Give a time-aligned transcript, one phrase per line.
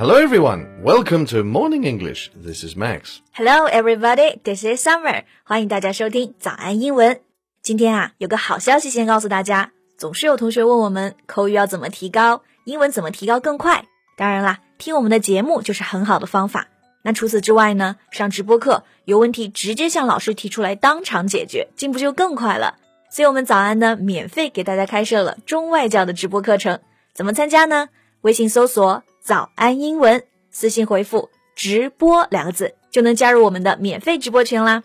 [0.00, 2.30] Hello everyone, welcome to Morning English.
[2.34, 3.20] This is Max.
[3.34, 4.40] Hello, everybody.
[4.42, 5.24] This is Summer.
[5.44, 7.20] 欢迎大家收听早安英文。
[7.60, 9.72] 今天啊，有个好消息先告诉大家。
[9.98, 13.84] 总是有同学问我们口语要怎么提高，英文怎么提高更快。
[14.16, 16.68] 当然啦，听我们的节目就是很好的方法。
[17.02, 22.78] 那除此之外呢，上直播课有问题直接向老师提出来，当场解决，进步就更快了。
[23.10, 26.80] 所以，我们早安呢，免费给大家开设了中外教的直播课程。
[27.12, 27.90] 怎么参加呢？
[28.22, 29.02] 微信搜索。
[29.20, 34.82] 早安英文，私信回复“直播”两个字，就能加入我们的免费直播群啦。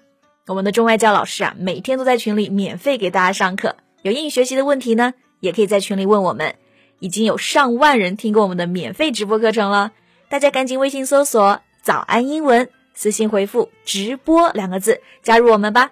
[0.47, 3.77] 我们的中外教老师啊，每天都在群里免费给大家上课。
[4.01, 6.55] 有英语学习的问题呢，也可以在群里问我们。
[6.99, 9.93] 已经有上万人听过我们的免费直播课程了，
[10.27, 15.91] 大家赶紧微信搜索“早安英文”，私信回复“直播”两个字，加入我们吧。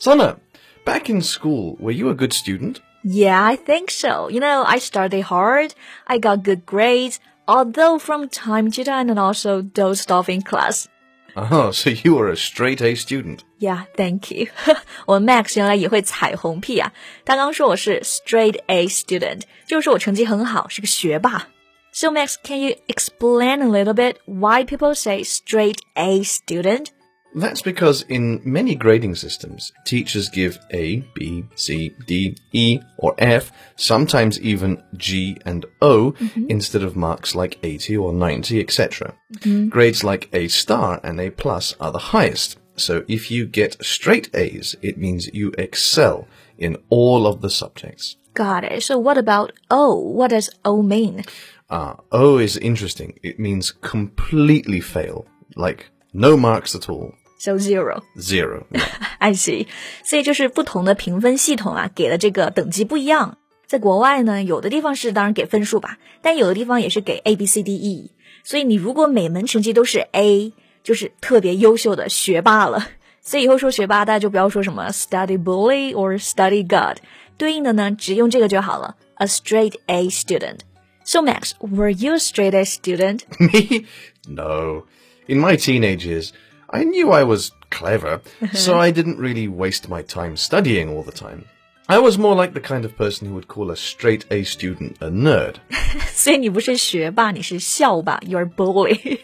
[0.00, 0.36] Summer,
[0.84, 2.76] back in school, were you a good student?
[3.03, 4.29] Yeah, I think so.
[4.29, 5.73] You know, I studied hard,
[6.07, 10.87] I got good grades, although from time to time and also dozed off in class.
[11.35, 13.43] Oh, so you were a straight A student.
[13.59, 14.47] Yeah, thank you.
[15.07, 16.93] 我 Max 原来也会彩虹屁啊！
[17.25, 21.47] 他刚说我是 straight A student，就是说我成绩很好，是个学霸。
[21.91, 26.87] So Max, can you explain a little bit why people say straight A student?
[27.34, 33.52] That's because in many grading systems, teachers give A, B, C, D, E, or F,
[33.76, 36.50] sometimes even G and O, mm -hmm.
[36.50, 39.14] instead of marks like 80 or 90, etc.
[39.30, 39.68] Mm -hmm.
[39.68, 42.58] Grades like A star and A plus are the highest.
[42.76, 48.16] So if you get straight A's, it means you excel in all of the subjects.
[48.34, 48.82] Got it.
[48.82, 49.94] So what about O?
[49.98, 51.24] What does O mean?
[51.70, 53.18] Ah, O is interesting.
[53.22, 57.14] It means completely fail, like no marks at all.
[57.39, 58.03] So zero.
[58.17, 58.63] Zero.
[59.19, 59.67] I see.
[60.03, 63.37] 所以就是不同的评分系统啊，给的这个等级不一样。
[63.65, 68.11] 在国外呢，有的地方是当然给分数吧，但有的地方也是给 A B C D E。
[68.43, 72.87] 所以你如果每门成绩都是 A，就是特别优秀的学霸了。
[73.21, 76.97] 所以以后说学霸，大家就不要说什么 study bully or study god，
[77.37, 83.21] 对应的呢，只用这个就好了，a straight A student。So Max, were you a straight A student?
[83.39, 83.85] Me?
[84.27, 84.83] No.
[85.27, 86.31] In my teenage years.
[86.69, 88.21] I knew I was clever,
[88.53, 91.43] so I didn't really waste my time studying all the time.
[91.85, 94.95] I was more like the kind of person who would call a straight A student
[94.99, 95.55] a nerd.
[96.13, 99.19] 所以你不是学霸，你是校霸，You're a bully.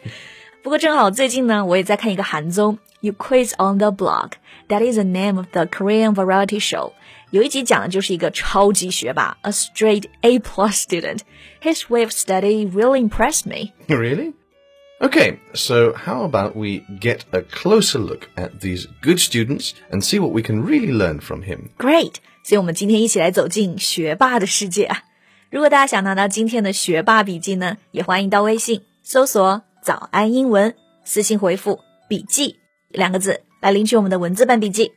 [0.62, 6.92] 不过正好最近呢，我也在看一个韩综《You Quiz on the Block》，That is the name of the Korean variety show。
[7.32, 11.20] 有一集讲的就是一个超级学霸，a straight A plus student.
[11.62, 13.72] His way of study really impressed me.
[13.88, 14.34] Really?
[15.04, 20.20] Okay, so how about we get a closer look at these good students and see
[20.20, 21.70] what we can really learn from him?
[21.78, 22.16] Great!
[22.44, 25.04] 所以我们今天一起来走进学霸的世界啊！
[25.50, 30.76] 如果大家想拿到今天的学霸笔记呢，也欢迎到微信搜索“早安英文”，
[31.06, 31.80] 私信回复“
[32.10, 32.58] 笔记”
[32.90, 34.92] 两个字来领取我们的文字版笔记。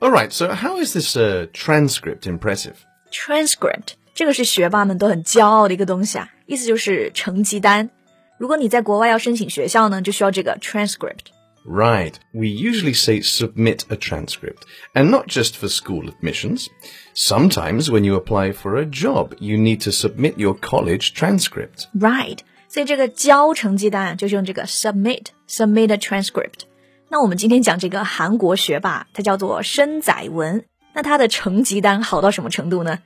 [0.00, 2.74] Alright, so how is this uh, transcript impressive?
[3.12, 7.90] Transcript 这个是学霸们都很骄傲的一个东西啊，意思就是成绩单。
[8.38, 12.14] 如果你在国外要申请学校呢，就需要这个 transcript。Right.
[12.32, 14.62] We usually say submit a transcript,
[14.94, 16.68] and not just for school admissions.
[17.14, 21.84] Sometimes when you apply for a job, you need to submit your college transcript.
[21.92, 22.38] Right.
[22.68, 26.62] 所以这个交成绩单就是用这个 submit submit a transcript。
[27.10, 30.64] 那我们今天讲这个韩国学霸，他叫做申载文。
[30.94, 32.98] 那他的成绩单好到什么程度呢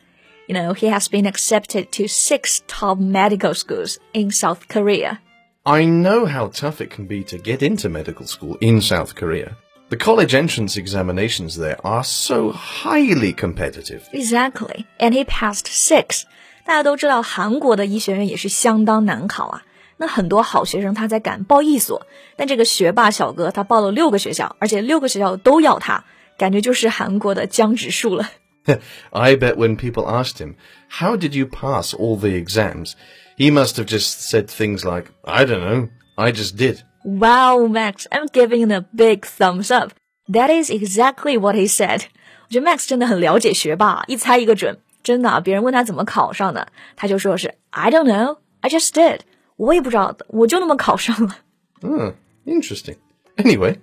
[0.48, 5.18] ？you know, he has been accepted to six top medical schools in South Korea.
[5.64, 9.56] I know how tough it can be to get into medical school in South Korea.
[9.88, 14.02] The college entrance examinations there are so highly competitive.
[14.12, 14.86] Exactly.
[14.98, 16.24] And he passed six.
[16.66, 19.62] 大家都知道，韩国的医学院也是相当难考啊。
[19.96, 22.06] 那很多好学生他在赶报一所，
[22.36, 26.04] 但这个学霸小哥他报了六个学校，而且六个学校都要他，
[26.36, 28.28] 感觉就是韩国的江直树了。
[29.12, 30.56] I bet when people asked him,
[31.00, 32.94] How did you pass all the exams?
[33.36, 36.82] He must have just said things like, I don't know, I just did.
[37.04, 39.92] Wow, Max, I'm giving him a big thumbs up.
[40.28, 42.04] That is exactly what he said.
[42.46, 44.78] 我觉得 Max 真的很了解学霸，一猜一个准。
[45.02, 49.20] 真的，别人问他怎么考上的，他就说是 I don't know, I just did。
[49.56, 51.38] 我也不知道，我就那么考上了。
[51.82, 52.14] 嗯，
[52.46, 52.96] interesting.
[53.36, 53.78] Anyway,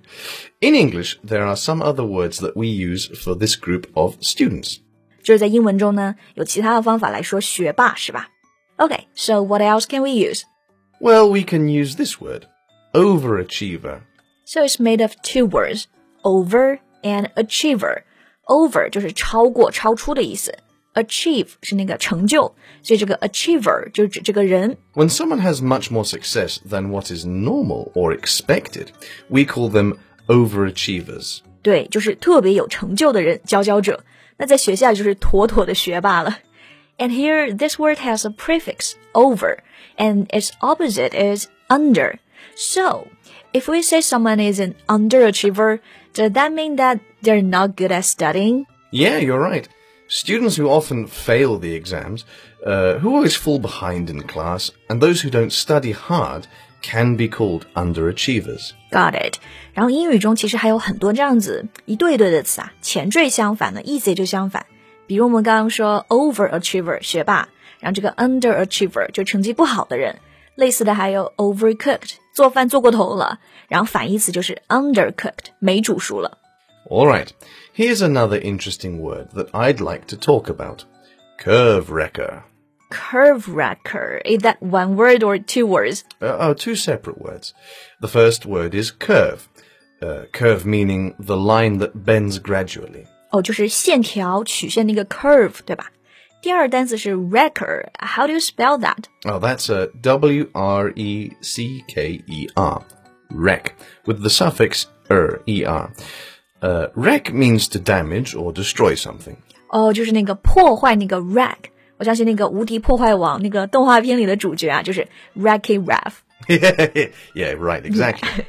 [0.60, 4.78] in English, there are some other words that we use for this group of students.
[5.26, 8.28] 就是在英文中呢，有其他的方法来说学霸，是吧？
[8.78, 10.42] Okay, so what else can we use?
[11.00, 12.42] Well, we can use this word,
[12.92, 14.00] overachiever.
[14.44, 15.84] So it's made of two words,
[16.22, 18.02] over and achiever.
[18.46, 20.52] Over 就是超过、超出的意思
[20.94, 24.76] achieve 是那个成就，所以这个 achiever 就指这个人。
[24.94, 28.88] When someone has much more success than what is normal or expected,
[29.28, 29.96] we call them
[30.26, 31.38] overachievers.
[31.62, 34.04] 对，就是特别有成就的人，佼佼者。
[34.36, 36.38] 那在学校就是妥妥的学霸了。
[36.98, 39.58] And here, this word has a prefix over,
[39.96, 42.18] and its opposite is under.
[42.54, 43.08] So,
[43.52, 45.80] if we say someone is an underachiever,
[46.14, 48.66] does that mean that they're not good at studying?
[48.90, 49.68] Yeah, you're right.
[50.08, 52.24] Students who often fail the exams,
[52.66, 56.46] uh, who always fall behind in class, and those who don't study hard
[56.86, 58.72] can be called underachievers.
[58.90, 59.36] Got it.
[59.74, 64.66] 然后英语中其实还有很多这样子一对一对的词啊，前缀相反的意思也就相反。
[65.06, 67.48] 比如我们刚刚说 overachiever 学霸，
[67.80, 70.18] 然后这个 underachiever 就成绩不好的人。
[70.54, 73.38] 类似的还有 overcooked 做饭做过头了，
[73.68, 76.38] 然后反义词就是 undercooked 没煮熟了。
[76.90, 77.28] All right,
[77.74, 80.80] here's another interesting word that I'd like to talk about.
[81.42, 82.42] Curve wrecker.
[82.90, 84.20] Curve wrecker.
[84.24, 86.04] Is that one word or two words?
[86.20, 87.54] Uh, oh, two separate words.
[88.00, 89.48] The first word is curve.
[90.02, 93.06] Uh, curve meaning the line that bends gradually.
[93.30, 95.90] 哦，就是线条曲线那个 curve，对吧？
[96.42, 97.88] 第二单词是 wrecker.
[97.98, 99.04] How do you spell that?
[99.24, 102.82] Oh, that's a W R E C K E R.
[103.30, 103.72] Wreck
[104.04, 105.92] with the suffix er, er.
[106.60, 109.36] Uh, wreck means to damage or destroy something.
[109.70, 111.70] 哦，就是那个破坏那个 wreck。
[111.97, 115.07] 我相信那个《无敌破坏王》那个动画片里的主角啊，就是
[115.37, 116.13] Wrecky Ralph。
[117.33, 118.45] yeah, right, exactly.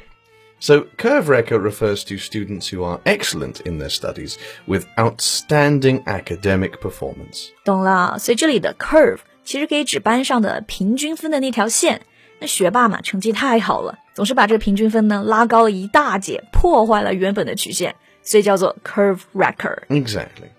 [0.61, 4.35] So, curve wrecker refers to students who are excellent in their studies
[4.67, 7.47] with outstanding academic performance.
[7.63, 12.01] 懂了，所以这里的 curve 其实可以指班上的平均分的那条线。
[12.39, 19.79] 那学霸嘛，成绩太好了，总是把这个平均分呢拉高了一大截，破坏了原本的曲线，所以叫做 curve wrecker。
[19.87, 20.49] Exactly.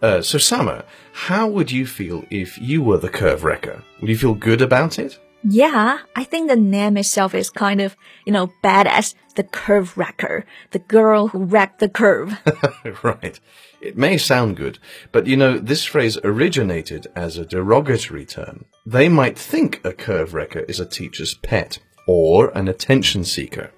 [0.00, 0.84] Uh, so, Summer,
[1.26, 3.82] how would you feel if you were the curve wrecker?
[4.00, 5.18] Would you feel good about it?
[5.44, 7.94] Yeah, I think the name itself is kind of,
[8.24, 9.14] you know, badass.
[9.36, 12.38] The curve wrecker, the girl who wrecked the curve.
[13.02, 13.38] right.
[13.82, 14.78] It may sound good,
[15.12, 18.64] but you know, this phrase originated as a derogatory term.
[18.86, 23.72] They might think a curve wrecker is a teacher's pet or an attention seeker.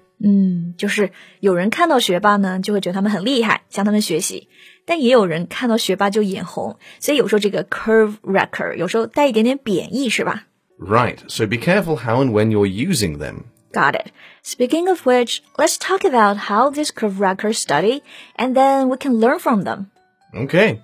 [0.76, 4.48] 就是有人看到学霸呢，就会觉得他们很厉害，向他们学习；
[4.84, 10.44] 但也有人看到学霸就眼红，所以有时候这个 curve wrecker 有时候带一点点贬义，是吧
[10.80, 11.18] Right.
[11.28, 13.44] So be careful how and when you're using them.
[13.72, 14.12] ？Got it.
[14.44, 18.02] Speaking of which, let's talk about how these curve wreckers study,
[18.36, 19.86] and then we can learn from them.
[20.32, 20.80] Okay.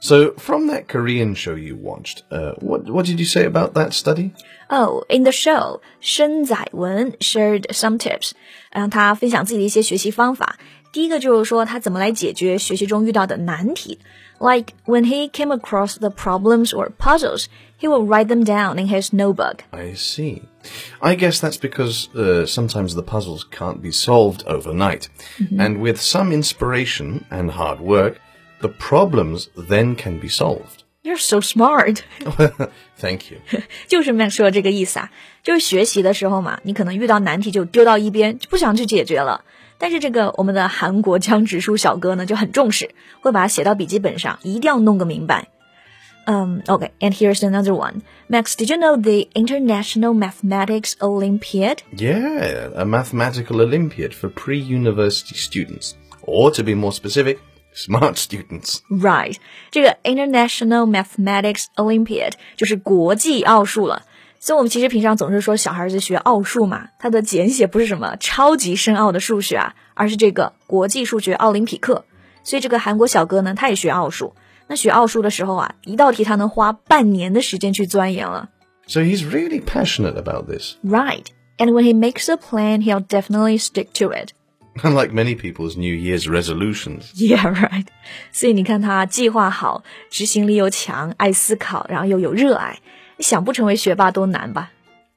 [0.00, 3.92] So from that Korean show you watched, uh, what what did you say about that
[3.92, 4.32] study?
[4.68, 8.32] Oh, in the show, 申载文 shared some tips，
[8.72, 10.58] 让他分享自己的一些学习方法。
[10.92, 14.00] 第一个就是说他怎么来解决学习中遇到的难题。
[14.40, 17.46] Like when he came across the problems or puzzles,
[17.78, 19.60] he would write them down in his notebook.
[19.70, 20.42] I see.
[21.00, 25.08] I guess that's because uh, sometimes the puzzles can't be solved overnight.
[25.56, 28.18] And with some inspiration and hard work,
[28.60, 30.84] the problems then can be solved.
[31.02, 32.02] You're so smart.
[32.98, 33.38] Thank you.
[33.88, 35.10] 就是 Max 说的这个意思啊，
[35.42, 39.44] 就是学习的时候嘛，你可能遇到难题就丢到一边，就不想去解决了。
[39.78, 45.48] 但是这个我们的韩国江直树小哥呢就很重视，会把它写到笔记本上，一定要弄个明白。
[46.24, 48.02] Um, okay, and here's another one.
[48.28, 51.78] Max, did you know the International Mathematics Olympiad?
[51.96, 55.96] Yeah, a mathematical Olympiad for pre-university students.
[56.22, 57.40] Or to be more specific,
[57.76, 58.78] smart students.
[58.88, 59.36] Right，
[59.70, 64.02] 这个 International Mathematics Olympiad 就是国际奥数了。
[64.38, 72.04] 所以我们其实平常总是说小孩子学奥数嘛，它的简写不是什么超级深奥的数学啊，而是这个国际数学奥林匹克。
[72.42, 74.34] 所以这个韩国小哥呢，他也学奥数。
[74.66, 78.48] 那学奥数的时候啊，一道题他能花半年的时间去钻研了。
[78.88, 80.74] So he's really passionate about this.
[80.82, 81.26] Right.
[81.58, 84.30] And when he makes a plan, he'll definitely stick to it.
[84.82, 87.12] Unlike many people's New Year's resolutions.
[87.14, 87.86] Yeah, right.
[88.32, 92.78] 所以你看他计划好，执行力又强，爱思考，然后又有热爱，
[93.18, 94.70] 你想不成为学霸都难吧？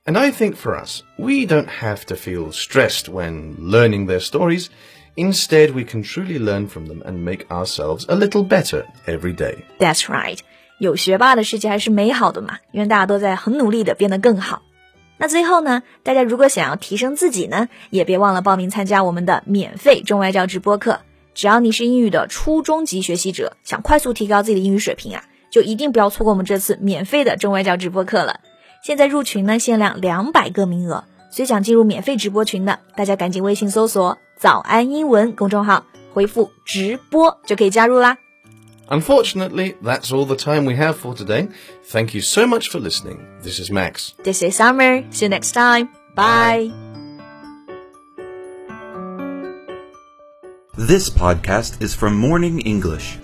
[0.05, 4.67] And I think for us, we don't have to feel stressed when learning their stories.
[5.15, 9.63] Instead, we can truly learn from them and make ourselves a little better every day.
[9.79, 10.39] That's right.
[10.77, 14.61] 有学霸的世界还是美好的嘛，因为大家都在很努力的变得更好。
[15.20, 21.00] 那最后呢，大家如果想要提升自己呢，也别忘了报名参加我们的免费中外教直播课。
[21.34, 28.40] 只要你是英语的初中级学习者，想快速提高自己的英语水平啊，就一定不要错过我们这次免费的中外教直播课了。
[28.82, 35.84] 现在入群呢，限量两百个名额，所以想进入免费直播群的，大家赶紧微信搜索“早安英文”公众号，
[36.14, 38.16] 回复“直播”就可以加入啦。
[38.89, 41.47] Unfortunately, that's all the time we have for today.
[41.85, 43.25] Thank you so much for listening.
[43.41, 44.13] This is Max.
[44.23, 45.03] This is Summer.
[45.11, 45.89] See you next time.
[46.15, 46.71] Bye.
[50.77, 53.17] This podcast is from Morning English.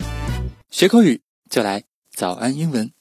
[0.69, 1.83] 学口语就来
[2.15, 2.91] 早安英文。